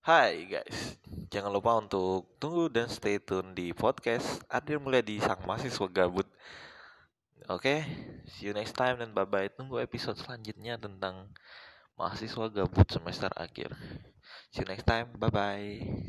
[0.00, 0.96] Hai guys,
[1.28, 6.24] jangan lupa untuk tunggu dan stay tune di podcast Adil di Sang Mahasiswa Gabut.
[7.52, 7.84] Oke,
[8.24, 9.52] see you next time dan bye-bye.
[9.52, 11.28] Tunggu episode selanjutnya tentang
[12.00, 13.76] mahasiswa gabut semester akhir.
[14.48, 15.92] See you next time, bye-bye.